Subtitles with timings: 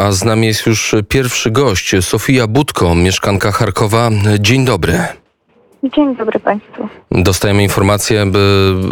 [0.00, 4.10] A z nami jest już pierwszy gość, Sofia Budko, mieszkanka Charkowa.
[4.38, 4.98] Dzień dobry.
[5.82, 6.88] Dzień dobry Państwu.
[7.10, 8.26] Dostajemy informację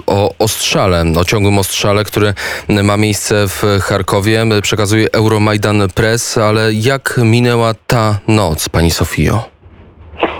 [0.07, 2.35] o ostrzale, o ciągłym ostrzale, który
[2.69, 4.45] ma miejsce w Charkowie.
[4.63, 9.58] Przekazuje Euromajdan Press, ale jak minęła ta noc, Pani Sofio?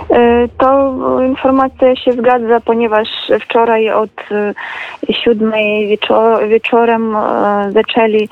[0.09, 3.07] E, to informacja się zgadza, ponieważ
[3.41, 4.53] wczoraj od e,
[5.13, 8.29] siódmej wieczor wieczorem e, zaczęli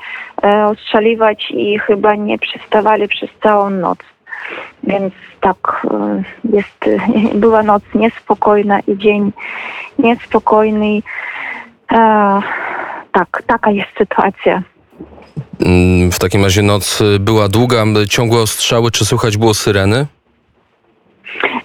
[0.66, 3.98] ostrzeliwać i chyba nie przestawali przez całą noc.
[4.82, 5.86] Więc tak,
[6.44, 6.84] jest,
[7.42, 9.32] była noc niespokojna i dzień
[9.98, 11.02] niespokojny.
[13.12, 14.62] Tak, taka jest sytuacja.
[15.60, 20.06] Mm, w takim razie noc była długa, ciągłe ostrzały, czy słychać było syreny?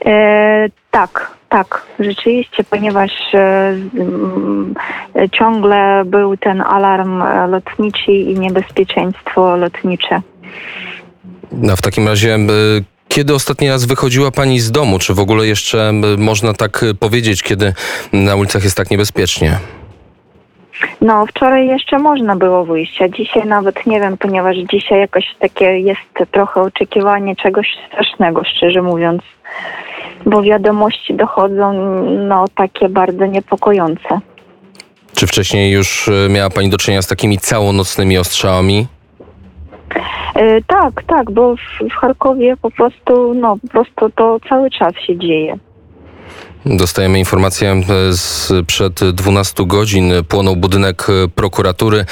[0.05, 3.75] E, tak, tak, rzeczywiście, ponieważ e,
[5.31, 10.21] ciągle był ten alarm lotniczy i niebezpieczeństwo lotnicze.
[11.52, 12.38] No w takim razie,
[13.07, 14.99] kiedy ostatni raz wychodziła Pani z domu?
[14.99, 17.73] Czy w ogóle jeszcze można tak powiedzieć, kiedy
[18.13, 19.57] na ulicach jest tak niebezpiecznie?
[21.01, 25.65] No, wczoraj jeszcze można było wyjść, a dzisiaj nawet nie wiem, ponieważ dzisiaj jakoś takie
[25.65, 29.21] jest trochę oczekiwanie czegoś strasznego, szczerze mówiąc
[30.26, 31.74] bo wiadomości dochodzą
[32.27, 34.20] no, takie bardzo niepokojące.
[35.16, 38.88] Czy wcześniej już e, miała Pani do czynienia z takimi całonocnymi ostrzałami?
[40.35, 44.94] Yy, tak, tak, bo w, w Charkowie po prostu, no, po prostu to cały czas
[45.07, 45.57] się dzieje.
[46.66, 50.12] Dostajemy informację sprzed 12 godzin.
[50.27, 52.05] Płonął budynek prokuratury.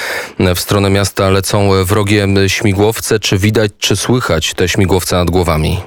[0.56, 3.20] W stronę miasta lecą wrogie śmigłowce.
[3.20, 5.78] Czy widać, czy słychać te śmigłowce nad głowami?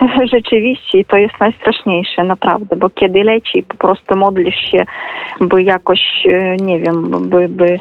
[0.34, 4.84] Rzeczywiście, to jest najstraszniejsze, naprawdę, bo kiedy leci, po prostu modlisz się,
[5.40, 6.00] by jakoś,
[6.32, 7.78] e, nie wiem, by, by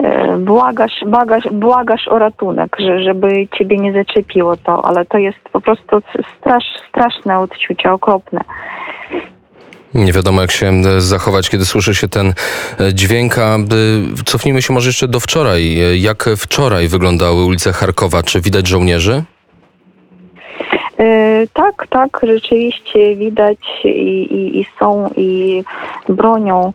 [0.00, 5.38] e, błagasz, błagasz, błagasz o ratunek, że, żeby ciebie nie zaczepiło to, ale to jest
[5.52, 6.02] po prostu
[6.38, 8.40] strasz, straszne odczucie, okropne.
[9.94, 12.34] Nie wiadomo, jak się zachować, kiedy słyszy się ten
[12.80, 13.38] e, dźwięk.
[13.38, 13.58] A
[14.24, 15.76] cofnijmy się może jeszcze do wczoraj.
[16.00, 18.22] Jak wczoraj wyglądały ulice Charkowa?
[18.22, 19.24] Czy widać żołnierzy?
[21.02, 25.64] E, tak, tak, rzeczywiście widać i, i, i są i
[26.08, 26.72] bronią,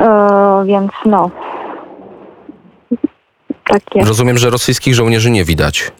[0.00, 1.30] e, więc no.
[3.64, 4.04] Takie.
[4.04, 5.92] Rozumiem, że rosyjskich żołnierzy nie widać.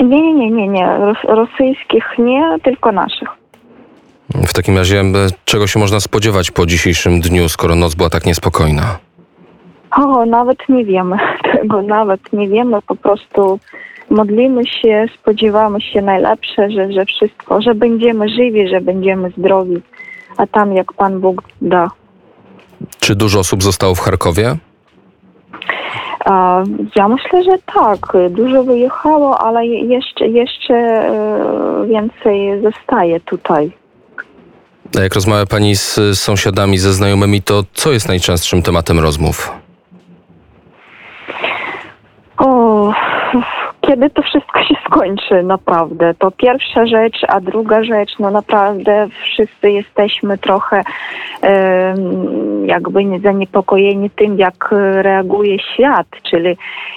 [0.00, 0.98] Nie, nie, nie, nie, nie.
[1.28, 3.28] rosyjskich nie, tylko naszych.
[4.46, 5.02] W takim razie
[5.44, 8.98] czego się można spodziewać po dzisiejszym dniu, skoro noc była tak niespokojna?
[9.96, 11.16] O, nawet nie wiemy
[11.52, 12.82] tego, nawet nie wiemy.
[12.86, 13.58] Po prostu
[14.14, 19.82] modlimy się, spodziewamy się najlepsze, że, że wszystko, że będziemy żywi, że będziemy zdrowi,
[20.36, 21.90] a tam jak Pan Bóg da.
[23.00, 24.56] Czy dużo osób zostało w Charkowie?
[26.96, 28.30] Ja myślę, że tak.
[28.30, 33.72] Dużo wyjechało, ale jeszcze, jeszcze e, więcej zostaje tutaj.
[34.98, 39.52] A jak rozmawia Pani z sąsiadami, ze znajomymi, to co jest najczęstszym tematem rozmów?
[43.86, 46.14] Kiedy to wszystko się skończy, naprawdę.
[46.14, 50.82] To pierwsza rzecz, a druga rzecz, no naprawdę wszyscy jesteśmy trochę
[52.66, 56.56] jakby zaniepokojeni tym, jak reaguje świat, czyli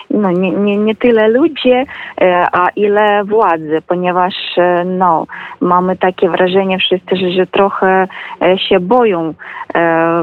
[0.10, 1.86] no, nie, nie, nie tyle ludzie,
[2.22, 5.28] e, a ile władze, ponieważ e, no,
[5.62, 8.08] mamy takie wrażenie wszyscy, że, że trochę
[8.42, 9.34] e, się boją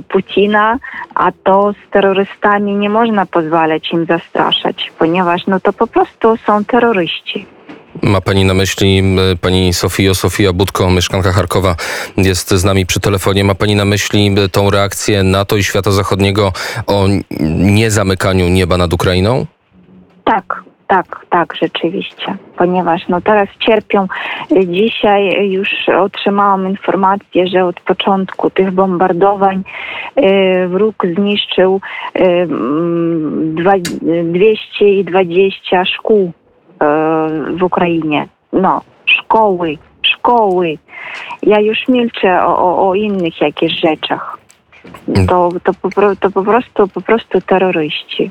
[0.09, 0.79] Putina,
[1.15, 6.54] a to z terrorystami nie można pozwalać im zastraszać, ponieważ no to po prostu są
[6.65, 7.47] terroryści.
[8.03, 9.03] Ma pani na myśli
[9.41, 11.77] pani Sofio, Sofia Budko, mieszkanka Charkowa,
[12.17, 13.45] jest z nami przy telefonie.
[13.45, 16.53] Ma pani na myśli tą reakcję NATO i świata zachodniego
[16.87, 17.07] o
[17.61, 19.47] niezamykaniu nieba nad Ukrainą?
[20.25, 24.07] Tak, tak, tak, rzeczywiście, ponieważ no teraz cierpią.
[24.67, 29.65] Dzisiaj już otrzymałam informację, że od początku tych bombardowań
[30.69, 31.81] wróg zniszczył
[32.17, 32.49] y,
[34.33, 36.33] 220 szkół
[37.59, 38.29] w Ukrainie.
[38.53, 40.79] No, szkoły, szkoły.
[41.43, 44.39] Ja już milczę o, o, o innych jakichś rzeczach.
[45.29, 48.31] To, to, po, to po prostu po prostu terroryści.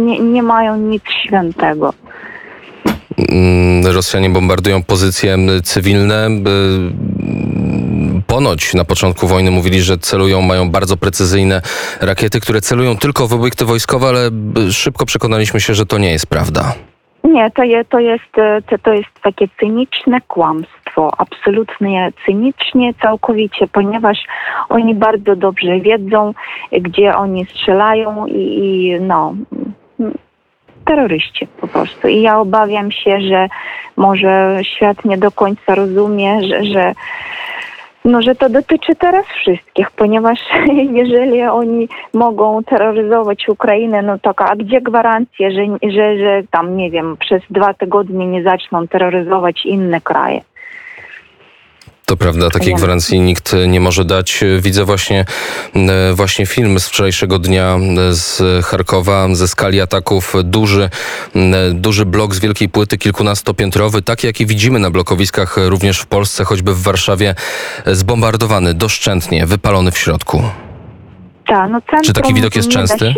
[0.00, 1.92] Nie, nie mają nic świętego.
[3.18, 6.28] Mm, Rosjanie bombardują pozycje cywilne.
[8.26, 11.62] Ponoć na początku wojny mówili, że celują, mają bardzo precyzyjne
[12.00, 14.30] rakiety, które celują tylko w obiekty wojskowe, ale
[14.70, 16.74] szybko przekonaliśmy się, że to nie jest prawda.
[17.24, 23.66] Nie, to, je, to, jest, e, to, to jest takie cyniczne kłamstwo, absolutnie cynicznie, całkowicie,
[23.66, 24.18] ponieważ
[24.68, 26.34] oni bardzo dobrze wiedzą,
[26.72, 29.34] gdzie oni strzelają i, i no,
[30.84, 32.08] terroryści po prostu.
[32.08, 33.48] I ja obawiam się, że
[33.96, 36.94] może świat nie do końca rozumie, że, że
[38.04, 40.38] no, że to dotyczy teraz wszystkich, ponieważ
[41.02, 46.90] jeżeli oni mogą terroryzować Ukrainę, no to a gdzie gwarancje, że, że, że tam, nie
[46.90, 50.40] wiem, przez dwa tygodnie nie zaczną terroryzować inne kraje?
[52.08, 54.44] To prawda, takiej gwarancji nikt nie może dać.
[54.60, 55.24] Widzę właśnie,
[55.74, 60.34] e, właśnie film z wczorajszego dnia e, z Charkowa, ze skali ataków.
[60.44, 60.90] Duży,
[61.72, 66.44] duży blok z wielkiej płyty, kilkunastopiętrowy, taki jaki widzimy na blokowiskach e, również w Polsce,
[66.44, 67.34] choćby w Warszawie,
[67.84, 70.42] e, zbombardowany doszczętnie, wypalony w środku.
[71.46, 73.14] Tak, no Czy taki widok jest częsty?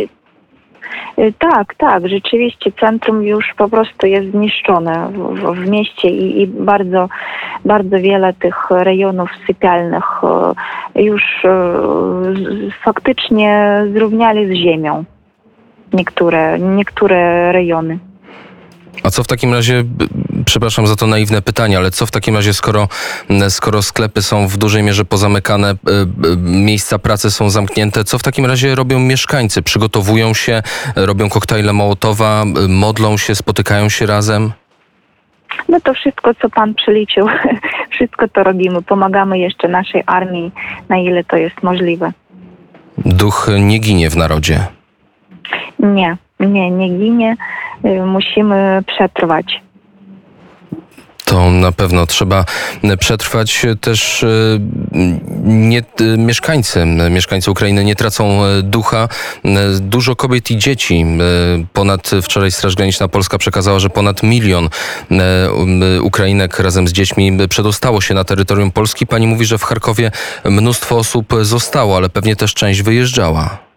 [1.18, 6.46] Y, Tak, tak, rzeczywiście centrum już po prostu jest zniszczone w, w, mieście i, i
[6.46, 7.08] bardzo,
[7.64, 10.04] bardzo wiele tych rejonów sypialnych
[10.94, 15.04] e, już z- faktycznie zrównali z ziemią
[15.92, 17.98] niektóre, niektóre rejony.
[19.02, 19.84] A co w takim razie,
[20.50, 22.88] przepraszam za to naiwne pytanie, ale co w takim razie, skoro,
[23.30, 25.74] m, skoro sklepy są w dużej mierze pozamykane, e,
[26.06, 29.62] b- miejsca pracy są zamknięte, co w takim razie robią mieszkańcy?
[29.62, 30.62] Przygotowują się,
[30.96, 34.52] robią koktajle Mołotowa, e, modlą się, spotykają się razem?
[35.68, 37.26] No to wszystko, co pan przeliczył,
[37.94, 38.82] wszystko to robimy.
[38.82, 40.50] Pomagamy jeszcze naszej armii,
[40.88, 42.12] na ile to jest możliwe.
[42.98, 44.66] Duch nie ginie w narodzie.
[45.78, 47.36] Nie, nie, nie ginie.
[47.84, 49.60] Y, Musimy przetrwać.
[51.30, 52.44] To na pewno trzeba
[52.98, 54.26] przetrwać też e,
[55.44, 59.08] nie, e, mieszkańcy, mieszkańcy Ukrainy nie tracą e, ducha.
[59.80, 61.06] Dużo kobiet i dzieci.
[61.72, 64.68] Ponad wczoraj Straż Graniczna Polska przekazała, że ponad milion
[65.10, 69.06] um, Ukrainek razem z dziećmi przedostało się na terytorium Polski.
[69.06, 70.10] Pani mówi, że w Charkowie
[70.44, 73.69] mnóstwo osób zostało, ale pewnie też część wyjeżdżała.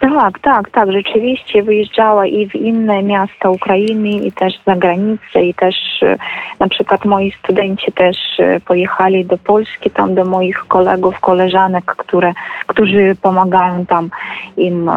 [0.00, 0.92] Tak, tak, tak.
[0.92, 6.16] Rzeczywiście wyjeżdżała i w inne miasta Ukrainy, i też za granicę, i też e,
[6.60, 12.32] na przykład moi studenci też e, pojechali do Polski, tam do moich kolegów, koleżanek, które,
[12.66, 14.10] którzy pomagają tam
[14.56, 14.92] im e,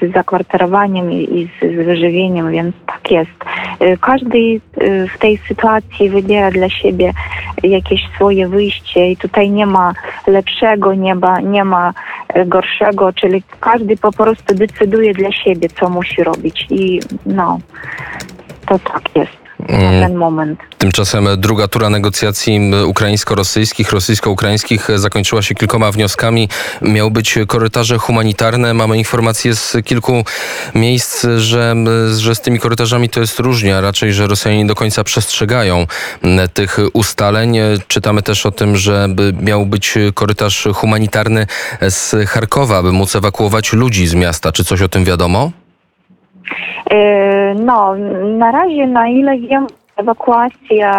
[0.00, 3.44] z zakwaterowaniem i, z, z wyżywieniem, więc tak jest.
[3.80, 7.12] E, Każdy e, w tej sytuacji wybiera dla siebie
[7.62, 9.92] jakieś swoje wyjście i tutaj nie ma
[10.26, 11.92] lepszego, nie ma, nie ma
[12.28, 17.58] e, gorszego, czyli każdy po prostu decyduje dla siebie, co musi robić i no,
[18.66, 20.08] to tak jest na Mm.
[20.08, 20.60] ten moment.
[20.78, 26.48] Tymczasem druga tura negocjacji ukraińsko-rosyjskich, rosyjsko-ukraińskich zakończyła się kilkoma wnioskami.
[26.82, 28.74] Miały być korytarze humanitarne.
[28.74, 30.24] Mamy informacje z kilku
[30.74, 31.74] miejsc, że,
[32.16, 35.86] że z tymi korytarzami to jest różnie, a raczej, że Rosjanie nie do końca przestrzegają
[36.54, 37.56] tych ustaleń.
[37.88, 39.08] Czytamy też o tym, że
[39.40, 41.46] miał być korytarz humanitarny
[41.88, 44.52] z Charkowa, by móc ewakuować ludzi z miasta.
[44.52, 45.50] Czy coś o tym wiadomo?
[46.90, 47.94] E, No,
[48.38, 50.92] na razie, na ile wiem, ewakuacja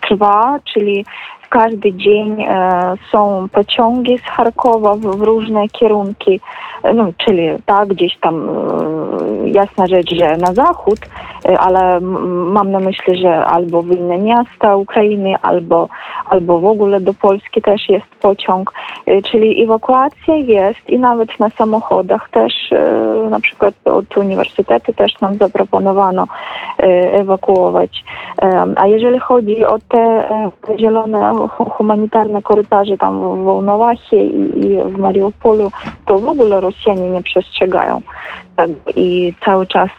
[0.00, 1.04] trwa, czyli
[1.50, 6.40] każdy dzień e, są pociągi z Charkowa w, różne kierunki,
[6.82, 10.98] e, no, czyli tak, gdzieś tam e, jasna rzecz, że na zachód,
[11.58, 15.88] ale mam na myśli, że albo w inne miasta Ukrainy, albo,
[16.26, 18.72] albo w ogóle do Polski też jest pociąg,
[19.24, 22.52] czyli ewakuacja jest i nawet na samochodach też,
[23.30, 26.26] na przykład od uniwersytetu też nam zaproponowano
[27.12, 28.04] ewakuować.
[28.76, 30.28] A jeżeli chodzi o te
[30.78, 35.72] zielone humanitarne korytarze tam w Wołnowacie i, i w Mariupolu,
[36.06, 38.02] to w ogóle Rosjanie nie przestrzegają.
[38.56, 39.90] Tak, I cały czas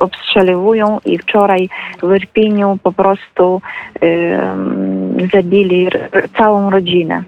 [0.00, 1.68] obstrzeliwują i wczoraj
[2.02, 3.60] w Irpiniu po prostu
[4.00, 5.88] em, zabili
[6.38, 7.22] całą rodzinę.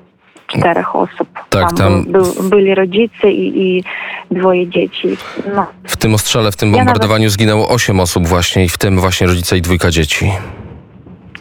[0.47, 1.29] Czterech osób.
[1.49, 3.85] Tak, tam- Był, był, byli rodzice i, i
[4.31, 5.09] dwoje dzieci.
[5.55, 5.67] No.
[5.85, 9.01] W tym ostrzale, w tym Ja nawet- bombardowaniu zginęło osiem osób właśnie i w tym
[9.01, 10.33] właśnie rodzice i dwójka dzieci.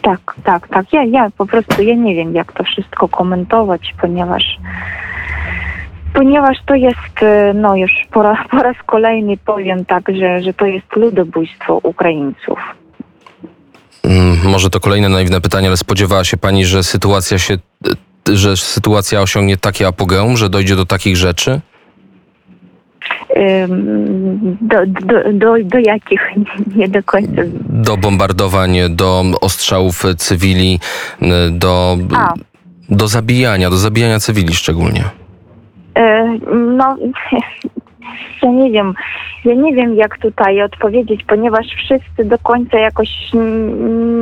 [0.02, 0.92] Tak, tak, tak.
[0.92, 4.58] Ja, ja po prostu ja nie wiem, jak to wszystko komentować, ponieważ
[6.14, 10.54] ponieważ to jest, e, no już po raz, po raz kolejny powiem tak, że, że
[10.54, 12.58] to jest ludobójstwo Ukraińców.
[14.04, 18.56] Mm, Może to kolejne naiwne pytanie, ale spodziewała się pani, że sytuacja się, e, że
[18.56, 21.60] sytuacja osiągnie takie apogeum, że dojdzie do takich rzeczy?
[24.60, 26.20] Do, do, do, do jakich
[26.76, 27.42] nie do końca.
[27.68, 30.80] Do bombardowań, do ostrzałów cywili,
[31.50, 32.34] do, A.
[32.90, 35.04] do zabijania, do zabijania cywili szczególnie.
[35.94, 36.38] E,
[36.76, 36.96] No,
[38.42, 38.94] ja nie wiem,
[39.44, 43.08] ja nie wiem jak tutaj odpowiedzieć, ponieważ wszyscy do końca jakoś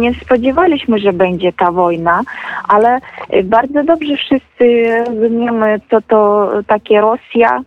[0.00, 2.20] nie spodziewaliśmy, że będzie ta wojna,
[2.68, 2.98] ale
[3.44, 7.62] bardzo dobrze wszyscy rozumiemy, co to takie Rosja,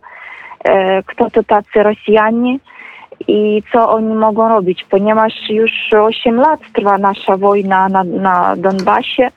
[1.06, 2.58] kto to tacy Rosjanie
[3.28, 9.32] i co oni mogą robić, ponieważ już 8 lat trwa nasza wojna na, na Donbasie,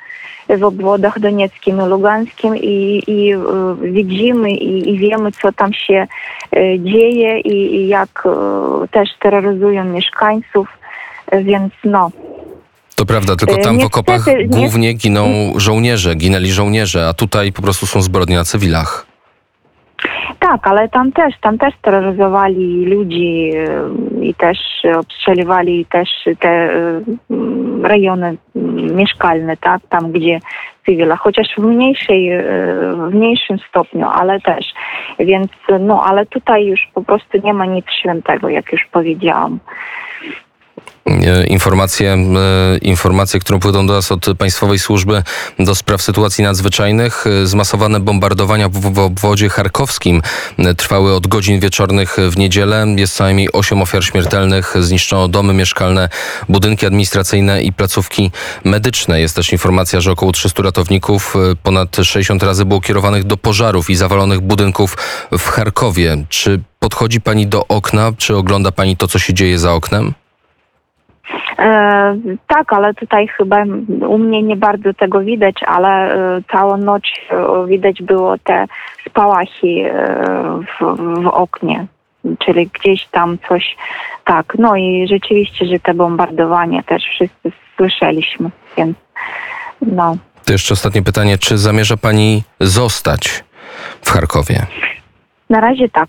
[0.49, 3.39] w obwodach donieckim i lugańskim i, i e,
[3.83, 6.07] widzimy i, i wiemy, co tam się
[6.57, 10.69] e, dzieje i, i jak e, też terroryzują mieszkańców,
[11.27, 12.11] E, więc no,
[12.95, 17.53] To prawda, tylko E, tam w okopach nie- głównie giną żołnierze, ginęli żołnierze, a tutaj
[17.53, 19.07] po prostu są zbrodnie na cywilach.
[20.51, 24.59] Tak, ale tam też, tam też terroryzowali ludzi e, i też
[24.97, 26.09] obstrzeliwali też
[26.41, 27.01] te e,
[27.31, 30.41] m, rejony m, mieszkalne, tak, tam gdzie
[30.87, 32.43] cywila, chociaż w mniejszej, e,
[33.11, 34.75] w mniejszym stopniu, ale też.
[35.19, 35.49] Więc
[35.81, 39.59] no, ale tutaj już po prostu nie ma nic świętego, jak już powiedziałam.
[41.07, 45.23] E, Informacje, e, informacje, które płyną do nas od Państwowej Służby
[45.59, 47.25] do Spraw Sytuacji Nadzwyczajnych.
[47.27, 50.23] e, Zmasowane bombardowania w, w obwodzie charkowskim
[50.77, 52.87] trwały od godzin wieczornych w niedzielę.
[52.97, 54.75] Jest co najmniej 8 ofiar śmiertelnych.
[54.81, 56.09] Zniszczono domy mieszkalne,
[56.49, 58.31] budynki administracyjne i placówki
[58.65, 59.21] medyczne.
[59.21, 63.97] Jest też informacja, że około 300 ratowników, ponad 60 razy było kierowanych do pożarów i
[63.97, 64.97] zawalonych budynków
[65.39, 66.25] w Charkowie.
[66.29, 68.13] Czy podchodzi Pani do okna?
[68.19, 70.15] Czy ogląda Pani to, co się dzieje za oknem?
[71.59, 72.17] E,
[72.47, 73.65] tak, ale tutaj chyba
[74.09, 78.67] u mnie nie bardzo tego widać, ale e, całą noc e, widać było te
[79.09, 79.91] spałachy
[80.81, 81.87] w, w oknie,
[82.39, 83.77] czyli gdzieś tam coś,
[84.25, 84.55] tak.
[84.59, 88.97] No i rzeczywiście, że te bombardowania też wszyscy słyszeliśmy, więc
[89.83, 90.17] no.
[90.45, 91.39] To jeszcze ostatnie pytanie.
[91.39, 93.45] Czy zamierza pani zostać
[94.03, 94.67] w Charkowie?
[95.51, 96.09] Na razie tak.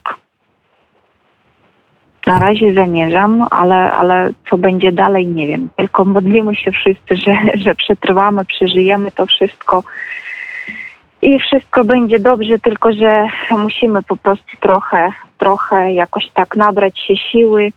[2.28, 5.70] Na razie zamierzam, ale, ale co będzie dalej, nie wiem.
[5.76, 9.84] Tylko modlimy się wszyscy, że, że przetrwamy, przeżyjemy to wszystko
[11.22, 17.18] i wszystko będzie dobrze, tylko że musimy po prostu trochę, trochę jakoś tak nabrać się
[17.18, 17.72] siły,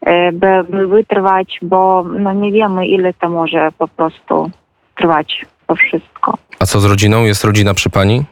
[0.00, 4.50] e, by, by wytrwać, bo no nie wiemy, ile to może po prostu
[4.96, 6.38] trwać to wszystko.
[6.58, 7.24] A co z rodziną?
[7.24, 8.24] Jest rodzina przy pani?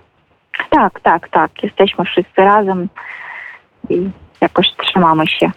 [0.71, 1.51] Tak, tak, tak.
[1.63, 2.89] Jesteśmy wszyscy razem
[3.89, 4.11] i
[4.41, 5.51] jakoś trzymamy się.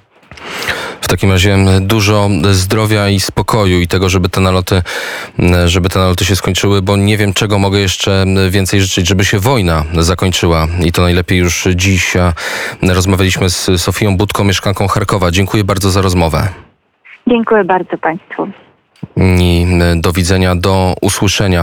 [1.02, 4.82] W takim razie dużo zdrowia i spokoju i tego, żeby te naloty,
[5.66, 9.40] żeby te naloty się skończyły, bo nie wiem, czego mogę jeszcze więcej życzyć, żeby się
[9.40, 12.14] wojna zakończyła i to najlepiej już dziś.
[12.82, 15.32] Rozmawialiśmy z Sofią Budką, mieszkanką Charkowa.
[15.32, 16.48] Dziękuję bardzo za rozmowę.
[17.28, 18.48] Dziękuję bardzo Państwu.
[19.18, 21.62] I do widzenia, do usłyszenia.